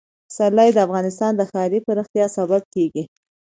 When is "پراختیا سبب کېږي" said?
1.87-3.03